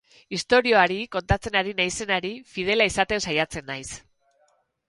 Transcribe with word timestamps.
Istorioari, 0.35 0.97
kontatzen 1.15 1.59
ari 1.61 1.75
naizenari, 1.81 2.33
fidela 2.55 2.91
izaten 2.93 3.25
saiatzen 3.27 3.73
naiz. 3.73 3.87